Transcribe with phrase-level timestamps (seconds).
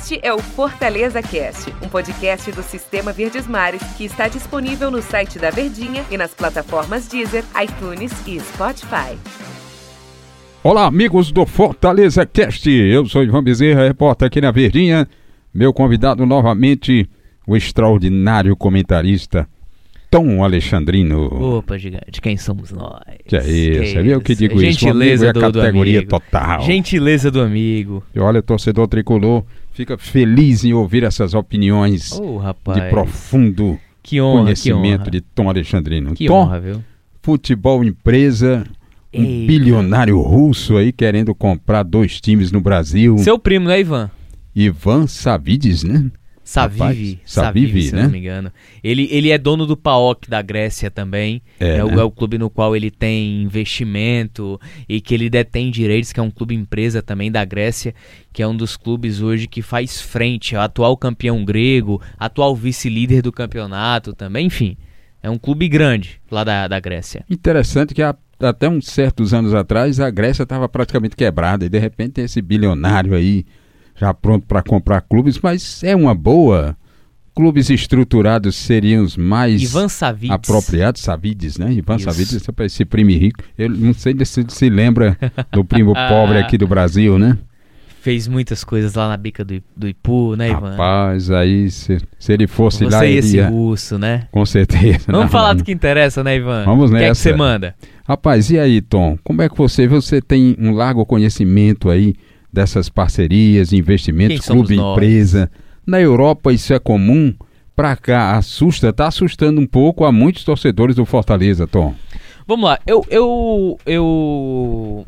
[0.00, 5.02] Este é o Fortaleza Cast, um podcast do Sistema Verdes Mares que está disponível no
[5.02, 9.18] site da Verdinha e nas plataformas Deezer, iTunes e Spotify.
[10.64, 12.70] Olá, amigos do Fortaleza Cast.
[12.70, 15.06] Eu sou Ivan Bezerra, repórter aqui na Verdinha.
[15.52, 17.06] Meu convidado novamente,
[17.46, 19.46] o extraordinário comentarista
[20.10, 21.26] Tom Alexandrino.
[21.58, 23.00] Opa, gigante, quem somos nós?
[23.26, 24.86] Que é isso, Que é eu que digo Gentileza isso.
[24.86, 26.10] O amigo é a do, do categoria amigo.
[26.10, 26.62] total.
[26.62, 28.02] Gentileza do amigo.
[28.14, 32.10] E olha, torcedor tricolor, fica feliz em ouvir essas opiniões
[32.42, 32.82] rapaz.
[32.82, 33.78] de profundo
[34.20, 36.12] honra, conhecimento de Tom Alexandrino.
[36.14, 36.84] Que Tom, honra, viu?
[37.22, 38.64] futebol empresa,
[39.14, 39.46] um Eita.
[39.46, 43.16] bilionário russo aí querendo comprar dois times no Brasil.
[43.18, 44.10] Seu primo, né, Ivan?
[44.56, 46.10] Ivan Savides, né?
[46.50, 46.80] Savivi.
[46.80, 48.00] Rapaz, Savivi, Savivi, se né?
[48.00, 48.52] eu não me engano.
[48.82, 51.40] Ele, ele é dono do PAOK da Grécia também.
[51.60, 52.00] É, É, o, né?
[52.00, 56.22] é o clube no qual ele tem investimento e que ele detém direitos, que é
[56.22, 57.94] um clube empresa também da Grécia,
[58.32, 63.22] que é um dos clubes hoje que faz frente ao atual campeão grego, atual vice-líder
[63.22, 64.76] do campeonato também, enfim.
[65.22, 67.24] É um clube grande lá da, da Grécia.
[67.30, 71.78] Interessante que há, até uns certos anos atrás a Grécia estava praticamente quebrada e de
[71.78, 73.44] repente tem esse bilionário aí
[74.00, 76.74] já pronto para comprar clubes, mas é uma boa.
[77.34, 80.32] Clubes estruturados seriam os mais Ivan Savic.
[80.32, 81.72] apropriados, Savides, né?
[81.72, 82.04] Ivan Isso.
[82.06, 83.42] Savides, esse primo rico.
[83.56, 85.16] Eu não sei se se lembra
[85.52, 87.38] do primo pobre aqui do Brasil, né?
[88.02, 90.70] Fez muitas coisas lá na bica do, do Ipu, né, Ivan?
[90.70, 94.26] Rapaz, aí se, se ele fosse lá, Você e ele esse russo, né?
[94.32, 95.04] com certeza.
[95.08, 95.56] Vamos Não, falar não.
[95.56, 96.64] do que interessa, né, Ivan?
[96.64, 97.22] Vamos O que é que nessa.
[97.22, 97.74] você manda?
[98.08, 99.18] Rapaz, e aí, Tom?
[99.22, 102.14] Como é que você você tem um largo conhecimento aí
[102.52, 105.50] dessas parcerias, Quem investimentos, somos clube, empresa?
[105.86, 107.34] Na Europa isso é comum?
[107.74, 111.94] Pra cá assusta, tá assustando um pouco a muitos torcedores do Fortaleza, Tom.
[112.46, 115.06] Vamos lá, eu, eu, eu...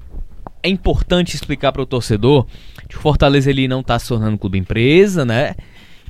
[0.62, 2.46] É importante explicar para o torcedor
[2.88, 5.54] que o Fortaleza ele não tá se tornando clube empresa, né?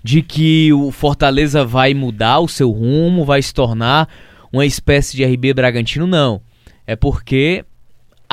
[0.05, 4.09] De que o Fortaleza vai mudar o seu rumo, vai se tornar
[4.53, 6.43] uma espécie de RB Bragantino, não.
[6.87, 7.65] É porque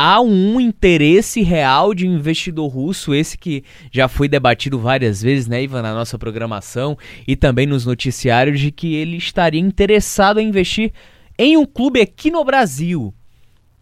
[0.02, 5.62] há um interesse real de investidor russo, esse que já foi debatido várias vezes, né,
[5.62, 10.94] Ivan, na nossa programação e também nos noticiários, de que ele estaria interessado em investir
[11.38, 13.14] em um clube aqui no Brasil.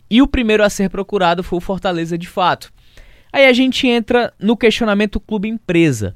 [0.09, 2.73] E o primeiro a ser procurado foi o Fortaleza de fato.
[3.31, 6.15] Aí a gente entra no questionamento clube-empresa.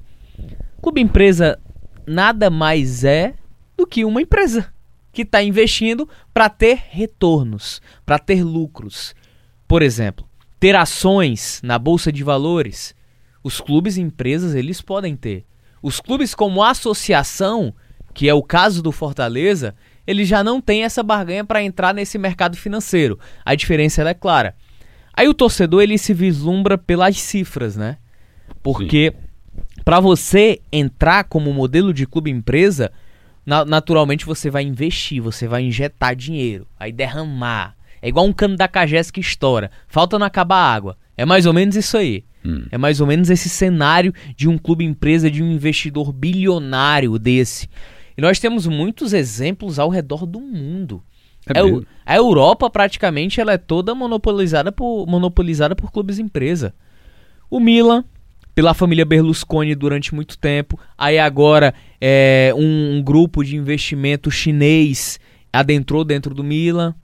[0.81, 1.59] Clube-empresa
[2.07, 3.35] nada mais é
[3.77, 4.73] do que uma empresa
[5.13, 9.13] que está investindo para ter retornos, para ter lucros.
[9.71, 10.27] Por exemplo,
[10.59, 12.93] ter ações na bolsa de valores.
[13.41, 15.45] Os clubes e empresas eles podem ter.
[15.81, 17.73] Os clubes como associação,
[18.13, 19.73] que é o caso do Fortaleza,
[20.05, 23.17] eles já não têm essa barganha para entrar nesse mercado financeiro.
[23.45, 24.57] A diferença é clara.
[25.13, 27.97] Aí o torcedor ele se vislumbra pelas cifras, né?
[28.61, 29.13] Porque
[29.85, 32.91] para você entrar como modelo de clube empresa,
[33.45, 37.77] na- naturalmente você vai investir, você vai injetar dinheiro, vai derramar.
[38.01, 39.69] É igual um cano da Cagés que estoura.
[39.87, 40.97] Falta não acabar a água.
[41.17, 42.23] É mais ou menos isso aí.
[42.43, 42.63] Hum.
[42.71, 47.67] É mais ou menos esse cenário de um clube empresa, de um investidor bilionário desse.
[48.17, 51.03] E nós temos muitos exemplos ao redor do mundo.
[51.47, 56.73] É É o- a Europa praticamente ela é toda monopolizada por, monopolizada por clubes empresa.
[57.49, 58.03] O Milan,
[58.55, 60.79] pela família Berlusconi durante muito tempo.
[60.97, 65.19] Aí agora é, um, um grupo de investimento chinês
[65.53, 66.95] adentrou dentro do Milan.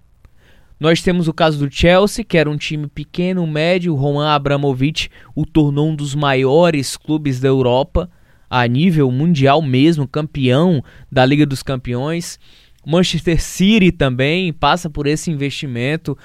[0.80, 3.94] Nós temos o caso do Chelsea, que era um time pequeno, médio.
[3.94, 8.10] O Roman Abramovich o tornou um dos maiores clubes da Europa,
[8.50, 12.40] a nível mundial mesmo, campeão da Liga dos Campeões.
[12.86, 16.18] Manchester City também passa por esse investimento.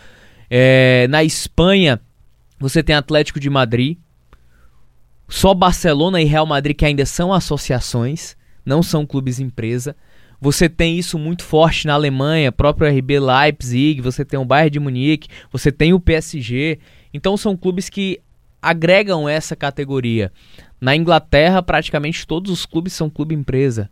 [0.51, 1.99] É, na Espanha,
[2.59, 3.97] você tem Atlético de Madrid.
[5.29, 8.37] Só Barcelona e Real Madrid que ainda são associações,
[8.67, 9.97] não são clubes empresa.
[10.43, 14.81] Você tem isso muito forte na Alemanha, próprio RB Leipzig, você tem o Bayern de
[14.81, 16.81] Munique, você tem o PSG.
[17.15, 18.21] Então são clubes que
[18.61, 20.33] agregam essa categoria.
[20.81, 23.89] Na Inglaterra, praticamente todos os clubes são clube empresa.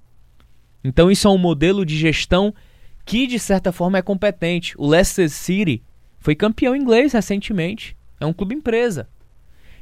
[0.82, 2.52] Então isso é um modelo de gestão
[3.06, 4.74] que de certa forma é competente.
[4.76, 5.84] O Leicester City
[6.18, 7.96] foi campeão inglês recentemente.
[8.18, 9.08] É um clube empresa.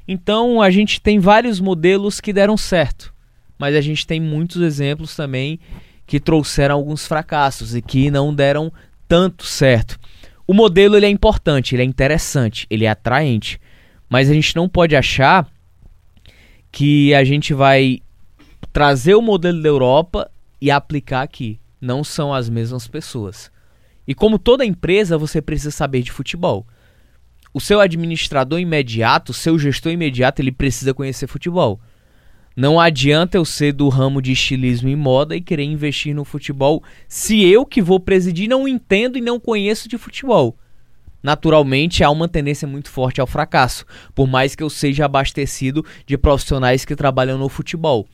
[0.07, 3.15] Então a gente tem vários modelos que deram certo,
[3.59, 5.59] mas a gente tem muitos exemplos também
[6.09, 8.73] que trouxeram alguns fracassos e que não deram
[9.07, 10.01] tanto certo.
[10.47, 13.61] O modelo ele é importante, ele é interessante, ele é atraente,
[14.09, 15.47] mas a gente não pode achar
[16.73, 18.01] que a gente vai
[18.73, 21.61] trazer o modelo da Europa e aplicar aqui.
[21.79, 23.53] Não são as mesmas pessoas.
[24.07, 26.67] E como toda empresa, você precisa saber de futebol.
[27.53, 31.79] O seu administrador imediato, o seu gestor imediato, ele precisa conhecer futebol.
[32.59, 36.83] Não adianta eu ser do ramo de estilismo e moda e querer investir no futebol
[37.07, 40.59] se eu que vou presidir não entendo e não conheço de futebol.
[41.23, 46.19] Naturalmente há uma tendência muito forte ao fracasso, por mais que eu seja abastecido de
[46.19, 48.09] profissionais que trabalham no futebol.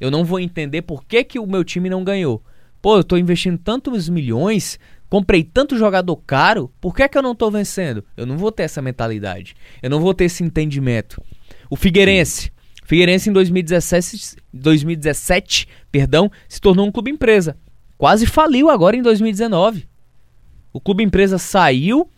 [0.00, 2.42] Eu não vou entender por que, que o meu time não ganhou.
[2.80, 4.80] Pô, eu estou investindo tantos milhões,
[5.10, 8.02] comprei tanto jogador caro, por que, que eu não estou vencendo?
[8.16, 9.54] Eu não vou ter essa mentalidade.
[9.82, 11.22] Eu não vou ter esse entendimento.
[11.68, 12.50] O Figueirense.
[12.90, 17.56] Figueirense em 2017, 2017 perdão, se tornou um clube empresa.
[17.96, 19.86] Quase faliu agora em 2019.
[20.72, 22.10] O clube empresa saiu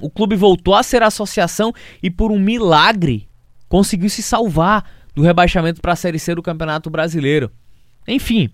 [0.00, 1.72] o clube voltou a ser associação
[2.02, 3.28] e por um milagre
[3.68, 4.84] conseguiu se salvar
[5.14, 7.48] do rebaixamento para a Série C do Campeonato Brasileiro.
[8.08, 8.50] Enfim,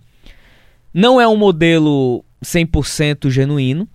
[0.93, 3.88] não é um modelo 100% genuíno,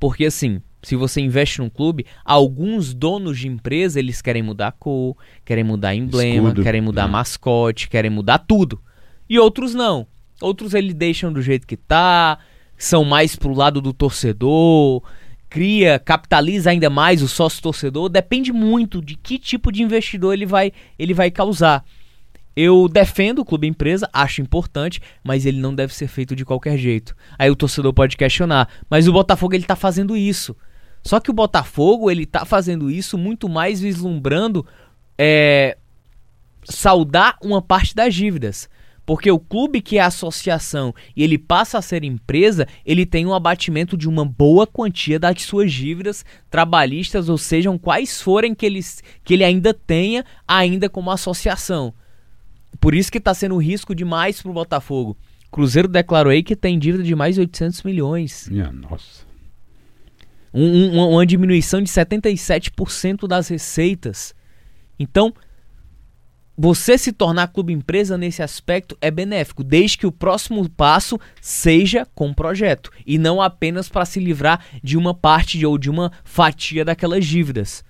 [0.00, 4.72] porque assim, se você investe num clube, alguns donos de empresa, eles querem mudar a
[4.72, 7.12] cor, querem mudar emblema, Escudo, querem mudar né?
[7.12, 8.80] mascote, querem mudar tudo.
[9.28, 10.06] E outros não.
[10.40, 12.38] Outros eles deixam do jeito que tá,
[12.76, 15.02] são mais pro lado do torcedor,
[15.48, 20.44] cria, capitaliza ainda mais o sócio torcedor, depende muito de que tipo de investidor ele
[20.44, 21.84] vai, ele vai causar.
[22.56, 26.78] Eu defendo o clube empresa, acho importante, mas ele não deve ser feito de qualquer
[26.78, 27.16] jeito.
[27.38, 30.56] Aí o torcedor pode questionar, mas o Botafogo ele tá fazendo isso.
[31.04, 34.66] Só que o Botafogo ele tá fazendo isso muito mais vislumbrando
[35.18, 35.76] é,
[36.64, 38.68] saldar uma parte das dívidas.
[39.06, 43.34] Porque o clube que é associação e ele passa a ser empresa, ele tem um
[43.34, 48.80] abatimento de uma boa quantia das suas dívidas trabalhistas, ou sejam quais forem que ele,
[49.22, 51.92] que ele ainda tenha ainda como associação.
[52.80, 55.18] Por isso que está sendo um risco demais para o Botafogo.
[55.50, 58.48] Cruzeiro declarou aí que tem dívida de mais de 800 milhões.
[58.50, 59.33] Minha nossa.
[60.54, 64.32] Um, um, uma diminuição de 77% das receitas.
[64.98, 65.34] Então,
[66.56, 72.06] você se tornar clube empresa nesse aspecto é benéfico, desde que o próximo passo seja
[72.14, 75.90] com o projeto e não apenas para se livrar de uma parte de, ou de
[75.90, 77.82] uma fatia daquelas dívidas.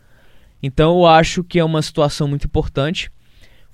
[0.62, 3.12] Então eu acho que é uma situação muito importante.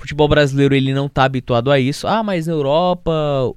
[0.00, 2.06] Futebol brasileiro ele não está habituado a isso.
[2.06, 3.12] Ah, mas na Europa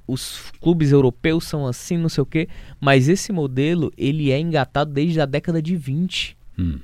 [0.05, 2.49] os clubes europeus são assim, não sei o quê.
[2.81, 6.35] Mas esse modelo ele é engatado desde a década de 20.
[6.59, 6.79] Hum.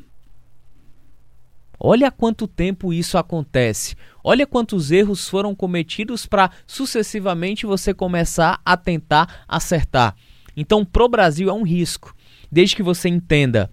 [1.78, 3.98] Olha quanto tempo isso acontece.
[4.24, 10.16] Olha quantos erros foram cometidos para sucessivamente você começar a tentar acertar.
[10.56, 12.16] Então, pro Brasil é um risco.
[12.50, 13.70] Desde que você entenda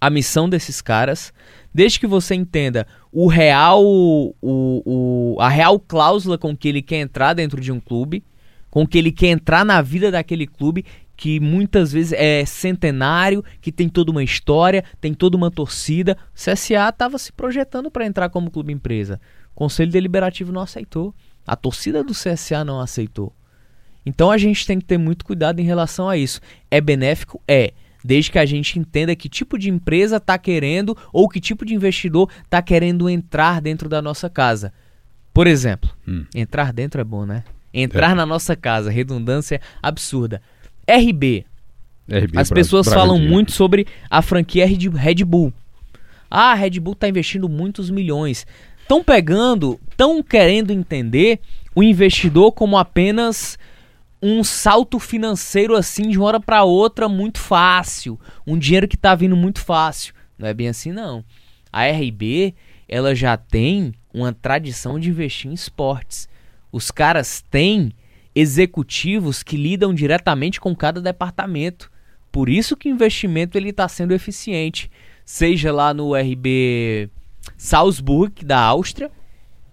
[0.00, 1.32] a missão desses caras,
[1.72, 6.98] desde que você entenda o real, o, o, a real cláusula com que ele quer
[6.98, 8.22] entrar dentro de um clube,
[8.70, 10.84] com que ele quer entrar na vida daquele clube
[11.18, 16.16] que muitas vezes é centenário, que tem toda uma história, tem toda uma torcida.
[16.32, 19.20] O CSA estava se projetando para entrar como clube empresa.
[19.50, 21.12] O Conselho Deliberativo não aceitou.
[21.44, 23.34] A torcida do CSA não aceitou.
[24.06, 26.40] Então a gente tem que ter muito cuidado em relação a isso.
[26.70, 27.42] É benéfico?
[27.48, 27.72] É.
[28.04, 31.74] Desde que a gente entenda que tipo de empresa está querendo ou que tipo de
[31.74, 34.72] investidor está querendo entrar dentro da nossa casa.
[35.34, 36.24] Por exemplo, hum.
[36.34, 37.44] entrar dentro é bom, né?
[37.72, 38.14] Entrar é.
[38.14, 40.40] na nossa casa, redundância absurda.
[40.86, 41.44] RB.
[42.08, 45.52] RB As pessoas falam muito sobre a franquia Red Bull.
[46.30, 48.46] Ah, a Red Bull está investindo muitos milhões.
[48.80, 51.40] Estão pegando, estão querendo entender
[51.74, 53.58] o investidor como apenas
[54.22, 59.14] um salto financeiro assim de uma hora para outra muito fácil, um dinheiro que está
[59.14, 60.14] vindo muito fácil.
[60.38, 61.24] Não é bem assim não.
[61.72, 62.54] A RB,
[62.88, 66.28] ela já tem uma tradição de investir em esportes.
[66.72, 67.92] Os caras têm
[68.34, 71.90] executivos que lidam diretamente com cada departamento.
[72.30, 74.90] Por isso que o investimento ele está sendo eficiente,
[75.24, 77.10] seja lá no RB
[77.56, 79.10] Salzburg da Áustria,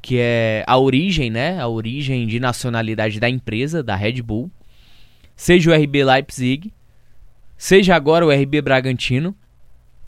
[0.05, 4.51] que é a origem, né, a origem de nacionalidade da empresa, da Red Bull,
[5.35, 6.71] seja o RB Leipzig,
[7.57, 9.35] seja agora o RB Bragantino.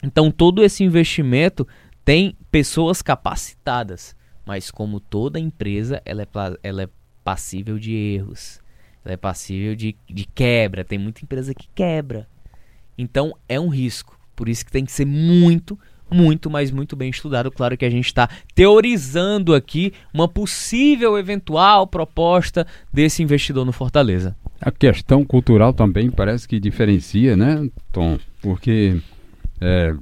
[0.04, 1.68] Então todo esse investimento
[2.06, 6.28] tem pessoas capacitadas, mas como toda empresa, ela é,
[6.62, 6.90] ela é
[7.24, 8.62] passível de erros.
[9.04, 10.86] Ela é passível de, de quebra.
[10.86, 12.28] Tem muita empresa que quebra.
[12.96, 14.16] Então é um risco.
[14.36, 17.52] Por isso que tem que ser muito, muito, mas muito bem estudado.
[17.52, 24.36] Claro que a gente está teorizando aqui uma possível eventual proposta desse investidor no Fortaleza.
[24.60, 28.18] A questão cultural também parece que diferencia, né, Tom?
[28.42, 28.98] Porque
[29.62, 29.94] é,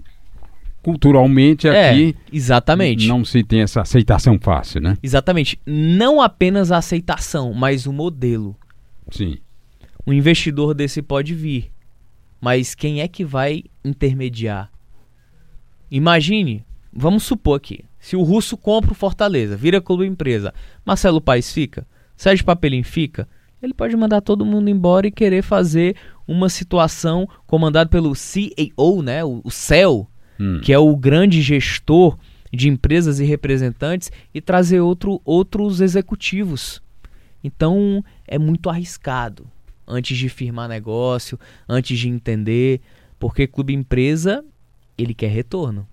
[0.85, 3.07] culturalmente é, aqui é, exatamente.
[3.07, 4.95] não se tem essa aceitação fácil, né?
[5.01, 5.59] Exatamente.
[5.65, 8.55] Não apenas a aceitação, mas o modelo.
[9.09, 9.37] Sim.
[10.05, 11.71] Um investidor desse pode vir,
[12.39, 14.69] mas quem é que vai intermediar?
[15.89, 20.53] Imagine, vamos supor aqui, Se o Russo compra o Fortaleza, vira clube empresa,
[20.85, 23.27] Marcelo Paes fica, Sérgio Papelim fica,
[23.61, 25.95] ele pode mandar todo mundo embora e querer fazer
[26.27, 30.07] uma situação comandada pelo CEO, né, o, o CEL,
[30.39, 30.59] hum.
[30.61, 32.17] que é o grande gestor
[32.51, 36.81] de empresas e representantes, e trazer outro, outros executivos.
[37.43, 39.47] Então é muito arriscado
[39.87, 42.81] antes de firmar negócio, antes de entender,
[43.19, 44.43] porque clube empresa
[44.97, 45.87] ele quer retorno.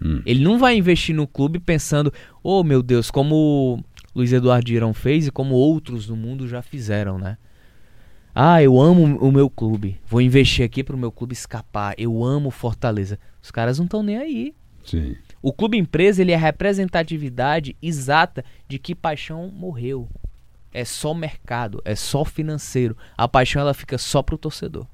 [0.00, 0.22] Hum.
[0.26, 3.82] Ele não vai investir no clube pensando, oh meu Deus, como
[4.14, 7.36] Luiz Eduardo Girão fez e como outros no mundo já fizeram, né?
[8.34, 10.00] Ah, eu amo o meu clube.
[10.06, 11.94] Vou investir aqui para o meu clube escapar.
[11.96, 13.16] Eu amo Fortaleza.
[13.40, 14.54] Os caras não estão nem aí.
[14.84, 15.14] Sim.
[15.40, 20.08] O clube empresa ele é a representatividade exata de que paixão morreu.
[20.72, 22.96] É só mercado, é só financeiro.
[23.16, 24.86] A paixão ela fica só pro torcedor.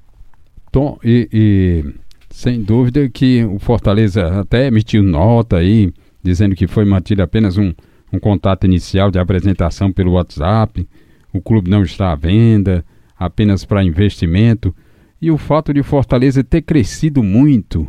[0.71, 1.95] Tom, e, e
[2.31, 7.73] sem dúvida que o Fortaleza até emitiu nota aí, dizendo que foi mantido apenas um,
[8.13, 10.89] um contato inicial de apresentação pelo WhatsApp,
[11.33, 12.85] o clube não está à venda,
[13.19, 14.75] apenas para investimento.
[15.21, 17.87] E o fato de Fortaleza ter crescido muito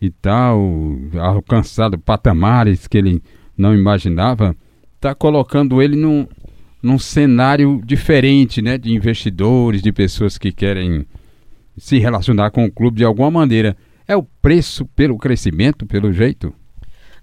[0.00, 0.60] e tal,
[1.18, 3.22] alcançado patamares que ele
[3.56, 4.54] não imaginava,
[4.96, 6.26] está colocando ele num,
[6.82, 11.06] num cenário diferente né, de investidores, de pessoas que querem
[11.76, 13.76] se relacionar com o clube de alguma maneira.
[14.06, 16.54] É o preço pelo crescimento, pelo jeito?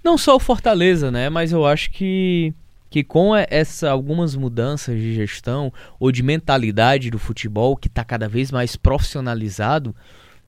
[0.04, 1.30] Não só o Fortaleza, né?
[1.30, 2.54] Mas eu acho que,
[2.90, 8.28] que com essa algumas mudanças de gestão ou de mentalidade do futebol que está cada
[8.28, 9.96] vez mais profissionalizado,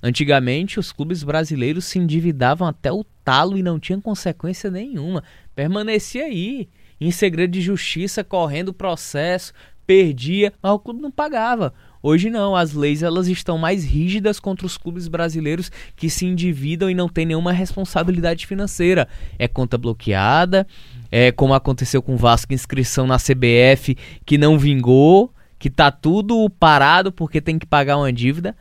[0.01, 5.23] antigamente os clubes brasileiros se endividavam até o talo e não tinham consequência nenhuma.
[5.55, 6.67] Permanecia aí,
[6.99, 9.53] em segredo de justiça, correndo processo,
[9.85, 11.73] perdia, mas o clube não pagava.
[12.05, 16.89] Hoje não, as leis elas estão mais rígidas contra os clubes brasileiros que se endividam
[16.89, 19.07] e não têm nenhuma responsabilidade financeira.
[19.39, 20.67] É conta bloqueada,
[21.09, 23.95] é como aconteceu com o Vasco, inscrição na CBF
[24.25, 28.53] que não vingou, que tá tudo parado porque tem que pagar uma dívida.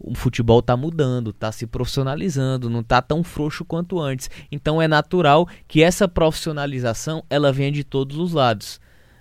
[0.00, 4.30] O futebol está mudando, está se profissionalizando, não está tão frouxo quanto antes.
[4.50, 8.80] Então é natural que essa profissionalização ela venha de todos os lados.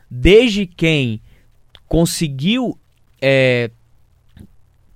[0.10, 1.20] Desde quem
[1.90, 2.80] conseguiu
[3.28, 3.72] é,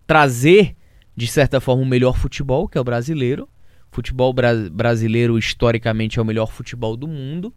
[0.06, 0.76] trazer,
[1.16, 3.50] de certa forma, o melhor futebol, que é o brasileiro.
[3.92, 7.52] Futebol bra brasileiro, historicamente, é o melhor futebol do mundo.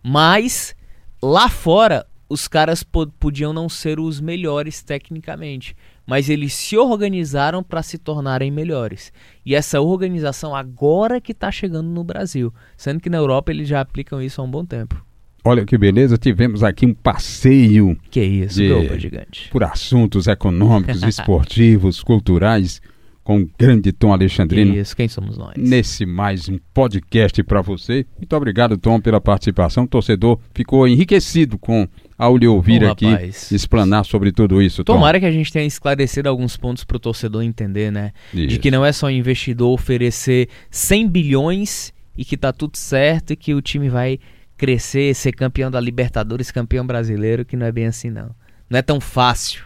[0.00, 0.76] Mas,
[1.20, 2.84] lá fora, os caras
[3.18, 9.12] podiam não ser os melhores tecnicamente, mas eles se organizaram para se tornarem melhores.
[9.44, 13.80] E essa organização agora que está chegando no Brasil, sendo que na Europa eles já
[13.80, 15.04] aplicam isso há um bom tempo.
[15.46, 17.96] Olha que beleza, tivemos aqui um passeio.
[18.10, 19.48] Que isso, de, gigante.
[19.48, 22.82] Por assuntos econômicos, esportivos, culturais,
[23.22, 24.72] com o grande Tom Alexandrino.
[24.72, 25.54] Que isso, quem somos nós?
[25.56, 28.04] Nesse mais um podcast para você.
[28.18, 29.84] Muito obrigado, Tom, pela participação.
[29.84, 31.86] O torcedor ficou enriquecido com
[32.18, 33.52] ao lhe ouvir oh, aqui rapaz.
[33.52, 34.82] explanar sobre tudo isso.
[34.82, 34.94] Tom.
[34.94, 38.10] Tomara que a gente tenha esclarecido alguns pontos para o torcedor entender, né?
[38.34, 38.48] Isso.
[38.48, 43.36] De que não é só investidor oferecer 100 bilhões e que tá tudo certo e
[43.36, 44.18] que o time vai
[44.56, 48.30] crescer, ser campeão da Libertadores, campeão brasileiro, que não é bem assim não.
[48.68, 49.64] Não é tão fácil.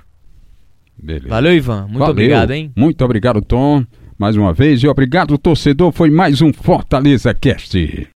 [1.02, 1.28] Beleza.
[1.28, 1.82] Valeu, Ivan.
[1.82, 2.12] Muito Valeu.
[2.12, 2.72] obrigado, hein?
[2.76, 3.84] Muito obrigado, Tom.
[4.18, 4.82] Mais uma vez.
[4.82, 5.92] E obrigado, torcedor.
[5.92, 8.06] Foi mais um Fortaleza Cast.